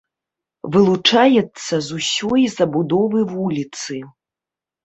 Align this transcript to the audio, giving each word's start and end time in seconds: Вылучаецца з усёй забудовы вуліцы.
Вылучаецца 0.75 1.73
з 1.89 1.99
усёй 1.99 2.43
забудовы 2.57 3.19
вуліцы. 3.35 4.01